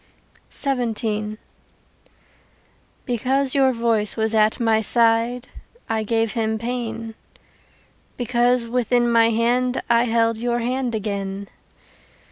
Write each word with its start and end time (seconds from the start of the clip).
XVII 0.51 1.37
Because 3.05 3.53
your 3.53 3.71
voice 3.71 4.17
was 4.17 4.33
at 4.33 4.59
my 4.59 4.81
side 4.81 5.47
I 5.87 6.01
gave 6.01 6.31
him 6.31 6.57
pain, 6.57 7.13
Because 8.17 8.65
within 8.65 9.07
my 9.11 9.29
hand 9.29 9.83
I 9.91 10.05
held 10.05 10.39
Your 10.39 10.57
hand 10.57 10.95
again. 10.95 11.49